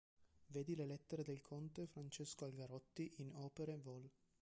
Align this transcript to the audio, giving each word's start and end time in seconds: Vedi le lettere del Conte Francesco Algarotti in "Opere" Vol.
Vedi 0.47 0.75
le 0.75 0.87
lettere 0.87 1.21
del 1.23 1.41
Conte 1.43 1.85
Francesco 1.85 2.45
Algarotti 2.45 3.13
in 3.17 3.29
"Opere" 3.35 3.77
Vol. 3.77 4.09